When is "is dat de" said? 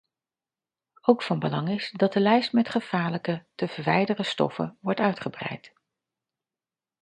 1.69-2.19